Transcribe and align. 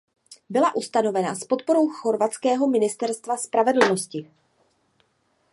Byla 0.49 0.75
ustavena 0.75 1.35
s 1.35 1.43
podporou 1.43 1.89
Chorvatského 1.89 2.67
ministerstva 2.67 3.37
spravedlnosti. 3.37 4.27